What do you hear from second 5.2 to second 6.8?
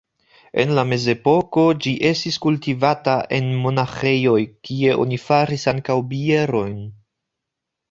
faris ankaŭ bieron.